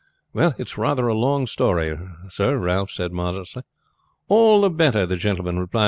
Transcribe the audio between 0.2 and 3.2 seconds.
"Well, it is rather a long story, sir," Ralph said